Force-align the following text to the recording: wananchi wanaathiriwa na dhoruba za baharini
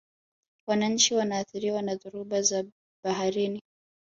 wananchi 0.69 1.13
wanaathiriwa 1.15 1.81
na 1.81 1.95
dhoruba 1.95 2.41
za 2.41 2.63
baharini 3.03 3.63